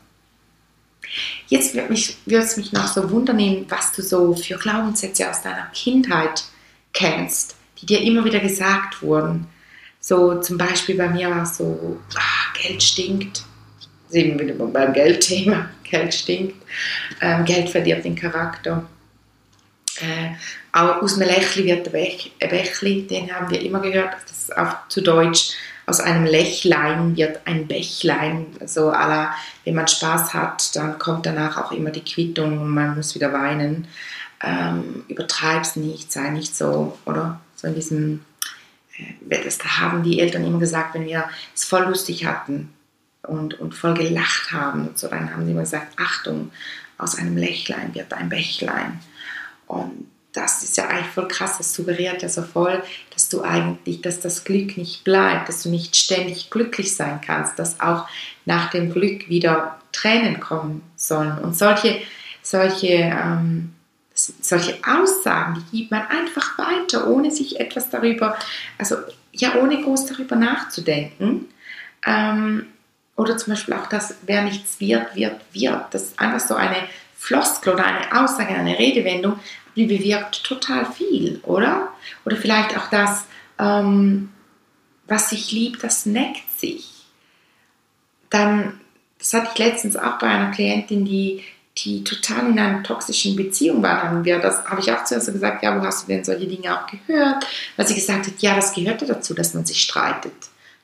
Jetzt 1.48 1.74
würde, 1.74 1.90
mich, 1.90 2.16
es 2.26 2.56
mich 2.56 2.72
noch 2.72 2.88
so 2.88 3.10
wundern, 3.10 3.66
was 3.68 3.92
du 3.92 4.02
so 4.02 4.34
für 4.34 4.56
Glaubenssätze 4.56 5.28
aus 5.28 5.42
deiner 5.42 5.66
Kindheit 5.66 6.44
kennst, 6.92 7.56
die 7.80 7.86
dir 7.86 8.00
immer 8.00 8.24
wieder 8.24 8.40
gesagt 8.40 9.02
wurden. 9.02 9.46
So 10.00 10.40
zum 10.40 10.58
Beispiel 10.58 10.96
bei 10.96 11.08
mir 11.08 11.30
war 11.30 11.42
es 11.42 11.58
so, 11.58 12.00
ah, 12.14 12.43
Geld 12.66 12.82
stinkt. 12.82 13.44
Sehen 14.08 14.38
wir 14.38 14.46
wieder 14.46 14.66
beim 14.66 14.92
Geldthema. 14.92 15.68
Geld 15.84 16.14
stinkt. 16.14 16.56
Ähm, 17.20 17.44
Geld 17.44 17.68
verliert 17.68 18.04
den 18.04 18.16
Charakter. 18.16 18.84
Äh, 20.00 20.34
auch 20.72 21.02
aus 21.02 21.14
einem 21.14 21.28
Lächli 21.28 21.66
wird 21.66 21.94
ein 21.94 22.50
Bächli, 22.50 23.06
den 23.06 23.32
haben 23.32 23.50
wir 23.50 23.60
immer 23.60 23.80
gehört. 23.80 24.14
Das 24.24 24.38
ist 24.38 24.56
auf, 24.56 24.76
zu 24.88 25.02
Deutsch, 25.02 25.52
aus 25.86 26.00
einem 26.00 26.24
Lächlein 26.24 27.16
wird 27.16 27.46
ein 27.46 27.68
Bächlein. 27.68 28.46
So 28.64 28.90
aller, 28.90 29.34
wenn 29.64 29.74
man 29.74 29.86
Spaß 29.86 30.34
hat, 30.34 30.74
dann 30.74 30.98
kommt 30.98 31.26
danach 31.26 31.58
auch 31.58 31.72
immer 31.72 31.90
die 31.90 32.04
Quittung 32.04 32.58
und 32.58 32.70
man 32.70 32.96
muss 32.96 33.14
wieder 33.14 33.32
weinen. 33.32 33.86
Ähm, 34.42 35.04
übertreib's 35.08 35.76
nicht, 35.76 36.10
sei 36.10 36.30
nicht 36.30 36.56
so, 36.56 36.98
oder? 37.04 37.40
So 37.54 37.68
in 37.68 37.74
diesem 37.74 38.24
das 39.28 39.58
haben 39.80 40.02
die 40.02 40.20
Eltern 40.20 40.44
immer 40.44 40.58
gesagt, 40.58 40.94
wenn 40.94 41.06
wir 41.06 41.28
es 41.54 41.64
voll 41.64 41.84
lustig 41.84 42.26
hatten 42.26 42.72
und, 43.22 43.54
und 43.60 43.74
voll 43.74 43.94
gelacht 43.94 44.52
haben 44.52 44.88
und 44.88 44.98
so, 44.98 45.08
dann 45.08 45.32
haben 45.32 45.44
sie 45.44 45.52
immer 45.52 45.62
gesagt, 45.62 45.98
Achtung, 45.98 46.50
aus 46.98 47.16
einem 47.16 47.36
Lächlein 47.36 47.94
wird 47.94 48.12
ein 48.12 48.28
Bächlein. 48.28 49.00
Und 49.66 50.06
das 50.32 50.62
ist 50.64 50.76
ja 50.76 50.88
eigentlich 50.88 51.12
voll 51.12 51.28
krass, 51.28 51.58
das 51.58 51.72
suggeriert 51.72 52.22
ja 52.22 52.28
so 52.28 52.42
voll, 52.42 52.82
dass 53.12 53.28
du 53.28 53.42
eigentlich, 53.42 54.00
dass 54.02 54.20
das 54.20 54.44
Glück 54.44 54.76
nicht 54.76 55.04
bleibt, 55.04 55.48
dass 55.48 55.62
du 55.62 55.70
nicht 55.70 55.96
ständig 55.96 56.50
glücklich 56.50 56.94
sein 56.94 57.20
kannst, 57.24 57.58
dass 57.58 57.80
auch 57.80 58.08
nach 58.44 58.70
dem 58.70 58.92
Glück 58.92 59.28
wieder 59.28 59.78
Tränen 59.92 60.40
kommen 60.40 60.82
sollen. 60.96 61.38
Und 61.38 61.56
solche, 61.56 62.00
solche 62.42 62.88
ähm, 62.88 63.73
solche 64.40 64.78
Aussagen, 64.86 65.64
die 65.72 65.78
gibt 65.78 65.90
man 65.90 66.06
einfach 66.06 66.58
weiter, 66.58 67.06
ohne 67.08 67.30
sich 67.30 67.60
etwas 67.60 67.90
darüber, 67.90 68.36
also 68.78 68.96
ja, 69.32 69.56
ohne 69.56 69.82
groß 69.82 70.06
darüber 70.06 70.36
nachzudenken. 70.36 71.48
Ähm, 72.06 72.66
oder 73.16 73.36
zum 73.36 73.52
Beispiel 73.52 73.74
auch 73.74 73.86
das, 73.86 74.16
wer 74.22 74.42
nichts 74.42 74.80
wird, 74.80 75.14
wird, 75.14 75.40
wird. 75.52 75.92
Das 75.92 76.02
ist 76.02 76.20
einfach 76.20 76.40
so 76.40 76.54
eine 76.54 76.76
Floskel 77.16 77.74
oder 77.74 77.86
eine 77.86 78.22
Aussage, 78.22 78.54
eine 78.54 78.78
Redewendung, 78.78 79.38
die 79.76 79.86
bewirkt 79.86 80.44
total 80.44 80.84
viel, 80.86 81.40
oder? 81.44 81.88
Oder 82.24 82.36
vielleicht 82.36 82.76
auch 82.76 82.88
das, 82.90 83.26
ähm, 83.58 84.30
was 85.06 85.30
sich 85.30 85.52
liebt, 85.52 85.82
das 85.84 86.06
neckt 86.06 86.58
sich. 86.58 86.90
Dann, 88.30 88.80
das 89.18 89.32
hatte 89.32 89.50
ich 89.52 89.58
letztens 89.58 89.96
auch 89.96 90.18
bei 90.18 90.26
einer 90.26 90.50
Klientin, 90.50 91.04
die 91.04 91.44
die 91.78 92.04
total 92.04 92.50
in 92.50 92.58
einer 92.58 92.82
toxischen 92.82 93.34
Beziehung 93.34 93.82
waren, 93.82 94.02
haben 94.02 94.24
wir, 94.24 94.38
das 94.38 94.64
habe 94.64 94.80
ich 94.80 94.92
auch 94.92 95.04
zuerst 95.04 95.32
gesagt, 95.32 95.62
ja, 95.62 95.76
wo 95.76 95.84
hast 95.84 96.04
du 96.04 96.12
denn 96.12 96.24
solche 96.24 96.46
Dinge 96.46 96.78
auch 96.78 96.86
gehört? 96.86 97.46
Weil 97.76 97.86
sie 97.86 97.94
gesagt 97.94 98.26
hat, 98.26 98.34
ja, 98.38 98.54
das 98.54 98.72
gehörte 98.72 99.06
dazu, 99.06 99.34
dass 99.34 99.54
man 99.54 99.64
sich 99.64 99.82
streitet. 99.82 100.32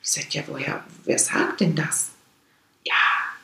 Ich 0.02 0.10
sagte, 0.10 0.38
ja, 0.38 0.44
woher, 0.48 0.82
wer 1.04 1.18
sagt 1.18 1.60
denn 1.60 1.76
das? 1.76 2.08
Ja, 2.84 2.94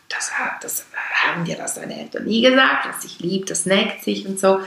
das, 0.08 0.32
das 0.60 0.86
haben 1.14 1.44
dir 1.44 1.56
das 1.56 1.74
deine 1.74 2.00
Eltern 2.00 2.24
nie 2.24 2.42
gesagt, 2.42 2.86
dass 2.86 3.02
sich 3.02 3.20
liebt, 3.20 3.50
das 3.50 3.66
neckt 3.66 4.02
sich 4.02 4.26
und 4.26 4.40
so. 4.40 4.60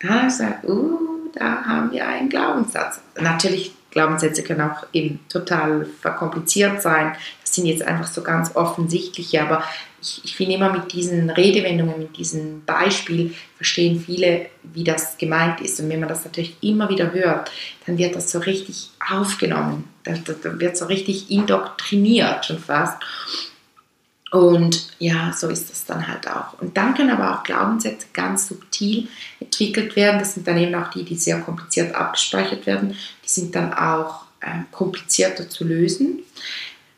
Da 0.00 0.08
habe 0.08 0.18
ich 0.20 0.24
gesagt, 0.32 0.64
uh, 0.64 1.30
da 1.34 1.64
haben 1.64 1.90
wir 1.90 2.06
einen 2.06 2.30
Glaubenssatz. 2.30 3.00
Natürlich, 3.16 3.72
Glaubenssätze 3.90 4.42
können 4.42 4.60
auch 4.60 4.86
eben 4.92 5.20
total 5.28 5.86
verkompliziert 6.00 6.80
sein. 6.82 7.16
Das 7.42 7.54
sind 7.54 7.66
jetzt 7.66 7.82
einfach 7.82 8.06
so 8.06 8.22
ganz 8.22 8.54
offensichtliche, 8.54 9.42
aber 9.42 9.64
ich, 10.00 10.20
ich 10.24 10.36
finde 10.36 10.54
immer 10.54 10.72
mit 10.72 10.92
diesen 10.92 11.30
Redewendungen, 11.30 11.98
mit 11.98 12.16
diesem 12.16 12.64
Beispiel 12.64 13.34
verstehen 13.56 14.00
viele, 14.00 14.46
wie 14.62 14.84
das 14.84 15.18
gemeint 15.18 15.60
ist. 15.60 15.80
Und 15.80 15.88
wenn 15.90 16.00
man 16.00 16.08
das 16.08 16.24
natürlich 16.24 16.56
immer 16.62 16.88
wieder 16.88 17.12
hört, 17.12 17.50
dann 17.86 17.98
wird 17.98 18.14
das 18.16 18.30
so 18.30 18.38
richtig 18.38 18.90
aufgenommen. 19.10 19.88
Da, 20.04 20.14
da 20.14 20.58
wird 20.58 20.76
so 20.76 20.86
richtig 20.86 21.30
indoktriniert 21.30 22.46
schon 22.46 22.58
fast. 22.58 22.96
Und 24.30 24.92
ja, 25.00 25.32
so 25.32 25.48
ist 25.48 25.70
das 25.70 25.84
dann 25.86 26.06
halt 26.06 26.28
auch. 26.28 26.60
Und 26.60 26.76
dann 26.76 26.94
können 26.94 27.10
aber 27.10 27.34
auch 27.34 27.42
Glaubenssätze 27.42 28.06
ganz 28.12 28.46
subtil 28.46 29.08
entwickelt 29.40 29.96
werden. 29.96 30.20
Das 30.20 30.34
sind 30.34 30.46
dann 30.46 30.56
eben 30.56 30.74
auch 30.76 30.90
die, 30.90 31.04
die 31.04 31.16
sehr 31.16 31.40
kompliziert 31.40 31.94
abgespeichert 31.94 32.64
werden. 32.66 32.94
Die 33.24 33.28
sind 33.28 33.54
dann 33.56 33.72
auch 33.74 34.26
äh, 34.40 34.62
komplizierter 34.70 35.48
zu 35.48 35.64
lösen. 35.64 36.20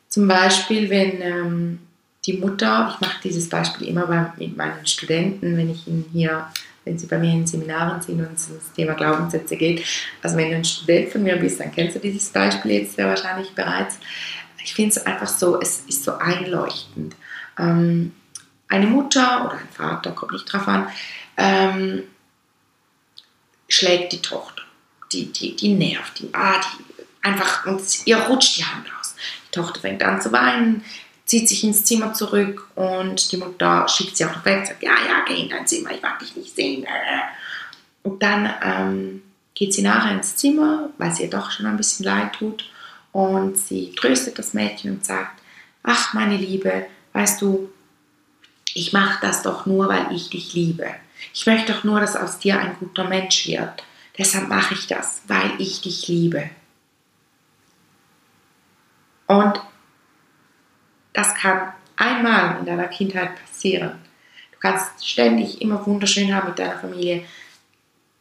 Zum 0.09 0.29
Beispiel, 0.29 0.91
wenn 0.91 1.23
ähm, 1.23 1.79
die 2.27 2.35
Mutter, 2.35 2.93
ich 2.95 3.01
mache 3.01 3.21
dieses 3.25 3.49
Beispiel 3.49 3.89
immer 3.89 4.07
bei, 4.07 4.33
mit 4.37 4.57
meinen 4.57 4.87
Studenten, 4.87 5.57
wenn 5.57 5.71
ich 5.71 5.87
ihnen 5.89 6.05
hier, 6.13 6.49
wenn 6.85 6.99
sie 6.99 7.07
bei 7.07 7.19
mir 7.19 7.33
in 7.33 7.47
Seminaren 7.47 8.03
sind 8.03 8.21
und 8.21 8.35
es 8.35 8.49
ums 8.49 8.73
Thema 8.75 8.93
Glaubenssätze 8.93 9.57
geht. 9.57 9.83
Also 10.21 10.37
wenn 10.37 10.51
du 10.51 10.57
ein 10.57 10.65
Student 10.65 11.09
von 11.09 11.23
mir 11.23 11.37
bist, 11.37 11.61
dann 11.61 11.73
kennst 11.73 11.97
du 11.97 12.01
dieses 12.01 12.29
Beispiel 12.29 12.73
jetzt 12.73 12.97
sehr 12.97 13.07
wahrscheinlich 13.07 13.55
bereits. 13.55 13.99
Ich 14.65 14.75
finde 14.75 14.91
es 14.91 15.07
einfach 15.07 15.29
so, 15.29 15.61
es 15.61 15.81
ist 15.89 16.05
so 16.05 16.17
einleuchtend. 16.19 17.17
Ähm, 17.59 18.15
eine 18.69 18.87
Mutter 18.87 19.45
oder 19.45 19.59
ein 19.59 19.69
Vater, 19.71 20.13
kommt 20.13 20.33
nicht 20.33 20.51
drauf 20.51 20.67
an, 20.67 20.89
ähm, 21.37 22.05
schlägt 23.69 24.13
die 24.13 24.23
Tochter. 24.23 24.63
Die, 25.13 25.31
die, 25.31 25.55
die 25.55 25.75
nervt, 25.75 26.21
die, 26.21 26.31
ah, 26.33 26.59
die 26.59 26.95
einfach, 27.21 27.67
und 27.67 27.83
ihr 28.07 28.17
rutscht 28.17 28.57
die 28.57 28.65
Hand 28.65 28.87
raus. 28.87 29.15
Die 29.47 29.51
Tochter 29.51 29.81
fängt 29.81 30.03
an 30.03 30.23
zu 30.23 30.33
weinen, 30.33 30.85
zieht 31.27 31.49
sich 31.49 31.63
ins 31.65 31.85
Zimmer 31.85 32.15
zurück 32.15 32.69
und 32.75 33.31
die 33.31 33.37
Mutter 33.37 33.87
schickt 33.89 34.17
sie 34.17 34.25
auch 34.25 34.35
noch 34.35 34.45
weg, 34.45 34.61
und 34.61 34.67
sagt, 34.67 34.83
ja, 34.83 34.95
ja, 35.07 35.25
geh 35.27 35.43
in 35.43 35.51
dein 35.51 35.67
Zimmer, 35.67 35.91
ich 35.91 36.03
mag 36.03 36.19
dich 36.19 36.35
nicht 36.35 36.55
sehen. 36.55 36.87
Und 38.03 38.23
dann 38.23 38.53
ähm, 38.63 39.23
geht 39.55 39.75
sie 39.75 39.83
nachher 39.83 40.13
ins 40.13 40.37
Zimmer, 40.37 40.89
weil 40.97 41.13
es 41.13 41.21
ihr 41.21 41.31
doch 41.31 41.51
schon 41.51 41.67
ein 41.67 41.77
bisschen 41.77 42.07
leid 42.07 42.33
tut 42.33 42.72
und 43.13 43.59
sie 43.59 43.95
tröstet 43.95 44.39
das 44.39 44.55
Mädchen 44.55 44.93
und 44.93 45.05
sagt, 45.05 45.41
ach 45.83 46.15
meine 46.15 46.37
Liebe, 46.37 46.87
weißt 47.13 47.41
du, 47.43 47.71
ich 48.75 48.93
mache 48.93 49.19
das 49.21 49.43
doch 49.43 49.67
nur, 49.67 49.89
weil 49.89 50.13
ich 50.13 50.31
dich 50.31 50.55
liebe. 50.55 50.87
Ich 51.35 51.47
möchte 51.47 51.73
doch 51.73 51.85
nur, 51.85 52.01
dass 52.01 52.17
aus 52.17 52.39
dir 52.39 52.59
ein 52.59 52.77
guter 52.81 53.05
Mensch 53.05 53.47
wird. 53.47 53.85
Deshalb 54.17 54.49
mache 54.49 54.75
ich 54.75 54.87
das, 54.87 55.23
weil 55.29 55.53
ich 55.59 55.81
dich 55.83 56.09
liebe. 56.09 56.51
Und 59.27 59.61
das 61.13 61.35
kann 61.35 61.73
einmal 61.97 62.59
in 62.59 62.67
deiner 62.67 62.89
Kindheit 62.89 63.37
passieren. 63.41 63.99
Du 64.53 64.59
kannst 64.59 65.07
ständig 65.07 65.61
immer 65.61 65.87
wunderschön 65.87 66.35
haben 66.35 66.49
mit 66.49 66.59
deiner 66.59 66.79
Familie. 66.79 67.25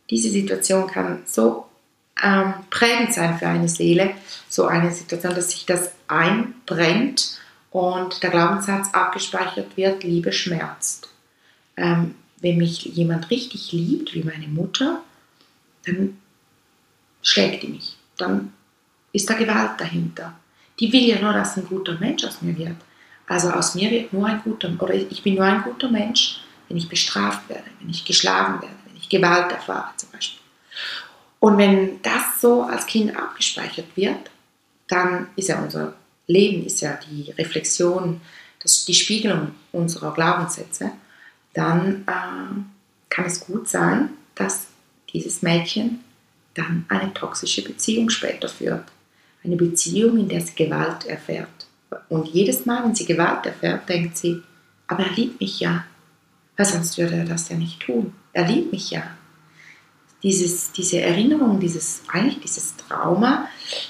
Diese 0.10 0.30
Situation 0.30 0.88
kann 0.88 1.24
so 1.26 1.68
ähm, 2.22 2.54
prägend 2.70 3.14
sein 3.14 3.38
für 3.38 3.48
eine 3.48 3.68
Seele, 3.68 4.14
so 4.50 4.66
eine 4.66 4.92
Situation, 4.92 5.36
dass 5.36 5.52
sich 5.52 5.66
das 5.66 5.92
einbrennt 6.08 7.38
und 7.72 8.22
der 8.22 8.30
Glaubenssatz 8.30 8.94
abgespeichert 8.94 9.78
wird, 9.78 10.04
Liebe 10.04 10.32
schmerzt. 10.32 11.10
Ähm, 11.78 12.16
wenn 12.42 12.58
mich 12.58 12.84
jemand 12.86 13.30
richtig 13.30 13.72
liebt, 13.72 14.14
wie 14.14 14.24
meine 14.24 14.48
Mutter, 14.48 15.02
dann 15.86 16.18
schlägt 17.22 17.64
die 17.64 17.68
mich. 17.68 17.96
Dann 18.18 18.54
ist 19.14 19.30
da 19.30 19.36
Gewalt 19.36 19.80
dahinter. 19.80 20.34
Die 20.80 20.92
will 20.92 21.08
ja 21.08 21.20
nur, 21.20 21.34
dass 21.34 21.58
ein 21.58 21.66
guter 21.66 21.98
Mensch 22.00 22.24
aus 22.24 22.42
mir 22.42 22.58
wird. 22.58 22.78
Also 23.28 23.50
aus 23.52 23.76
mir 23.76 23.90
wird 23.90 24.12
nur 24.12 24.26
ein 24.26 24.42
guter, 24.44 24.72
oder 24.80 24.94
ich 24.94 25.24
bin 25.24 25.36
nur 25.36 25.46
ein 25.46 25.62
guter 25.64 25.90
Mensch, 25.90 26.42
wenn 26.68 26.78
ich 26.78 26.90
bestraft 26.90 27.48
werde, 27.48 27.70
wenn 27.80 27.90
ich 27.90 28.04
geschlagen 28.04 28.62
werde, 28.62 28.76
wenn 28.86 28.98
ich 28.98 29.08
Gewalt 29.08 29.52
erfahre 29.52 29.92
zum 29.96 30.10
Beispiel. 30.12 30.41
Und 31.42 31.58
wenn 31.58 32.02
das 32.04 32.40
so 32.40 32.62
als 32.62 32.86
Kind 32.86 33.18
abgespeichert 33.18 33.88
wird, 33.96 34.30
dann 34.88 35.28
ist 35.36 35.50
ja 35.50 35.60
unser 35.60 35.96
Leben, 36.28 36.64
ist 36.66 36.82
ja 36.82 37.00
die 37.10 37.32
Reflexion, 37.32 38.22
das, 38.62 38.86
die 38.86 38.94
Spiegelung 38.94 39.52
unserer 39.72 40.14
Glaubenssätze, 40.14 40.92
dann 41.54 42.06
äh, 42.08 42.62
kann 43.10 43.26
es 43.26 43.40
gut 43.40 43.68
sein, 43.68 44.10
dass 44.36 44.68
dieses 45.12 45.42
Mädchen 45.42 46.02
dann 46.54 46.86
eine 46.90 47.12
toxische 47.12 47.64
Beziehung 47.64 48.12
später 48.12 48.48
führt. 48.48 48.86
Eine 49.44 49.56
Beziehung, 49.56 50.20
in 50.20 50.30
der 50.30 50.42
sie 50.42 50.54
Gewalt 50.54 51.06
erfährt. 51.08 51.50
Und 52.08 52.28
jedes 52.28 52.68
Mal, 52.68 52.84
wenn 52.84 52.94
sie 52.94 53.06
Gewalt 53.06 53.48
erfährt, 53.48 53.90
denkt 53.90 54.16
sie, 54.16 54.44
aber 54.86 55.06
er 55.06 55.14
liebt 55.14 55.42
mich 55.42 55.60
ja. 55.60 55.86
Weil 56.56 56.66
sonst 56.68 57.00
würde 57.00 57.16
er 57.16 57.26
das 57.26 57.50
ja 57.50 57.58
nicht 57.58 57.80
tun. 57.80 58.14
Er 58.32 58.48
liebt 58.48 58.72
mich 58.72 58.92
ja. 58.92 59.04
Dieses, 60.24 60.72
diese 60.72 61.02
Erinnerung, 61.02 61.60
dieses, 61.60 62.04
eigentlich 62.08 62.40
dieses 62.40 62.76
Trauma 62.78 63.48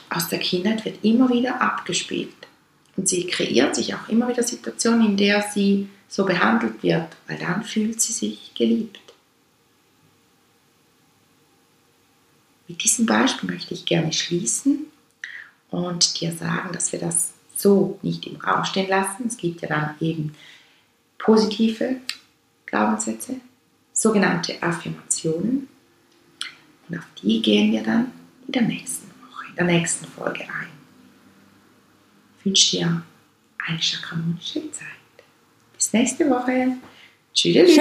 aus 0.09 0.29
der 0.29 0.39
Kindheit 0.39 0.85
wird 0.85 1.03
immer 1.03 1.29
wieder 1.29 1.61
abgespielt. 1.61 2.33
Und 2.95 3.09
sie 3.09 3.25
kreiert 3.27 3.75
sich 3.75 3.93
auch 3.95 4.07
immer 4.09 4.27
wieder 4.29 4.43
Situationen, 4.43 5.05
in 5.05 5.17
der 5.17 5.41
sie 5.41 5.89
so 6.07 6.25
behandelt 6.25 6.83
wird, 6.83 7.15
weil 7.27 7.38
dann 7.38 7.63
fühlt 7.63 8.01
sie 8.01 8.13
sich 8.13 8.53
geliebt. 8.53 9.00
Mit 12.67 12.83
diesem 12.83 13.05
Beispiel 13.05 13.51
möchte 13.51 13.73
ich 13.73 13.85
gerne 13.85 14.13
schließen 14.13 14.85
und 15.69 16.21
dir 16.21 16.31
sagen, 16.31 16.71
dass 16.71 16.91
wir 16.91 17.00
das 17.00 17.31
so 17.55 18.00
nicht 18.01 18.25
im 18.27 18.38
Raum 18.38 18.63
stehen 18.65 18.89
lassen. 18.89 19.27
Es 19.27 19.38
gibt 19.38 19.61
ja 19.61 19.67
dann 19.67 19.95
eben 20.00 20.35
positive 21.17 21.97
Glaubenssätze, 22.65 23.35
sogenannte 23.93 24.61
Affirmationen. 24.61 25.67
Und 26.91 26.98
auf 26.98 27.05
die 27.21 27.41
gehen 27.41 27.71
wir 27.71 27.83
dann 27.83 28.12
in 28.45 28.51
der 28.51 28.63
nächsten 28.63 29.10
Woche, 29.21 29.45
in 29.50 29.55
der 29.55 29.65
nächsten 29.65 30.05
Folge 30.07 30.41
ein. 30.41 30.67
Ich 32.39 32.45
wünsche 32.45 32.77
dir 32.77 33.03
eine 33.65 33.81
chakramonische 33.81 34.69
Zeit. 34.71 34.88
Bis 35.74 35.93
nächste 35.93 36.29
Woche. 36.29 36.75
Tschüss. 37.33 37.74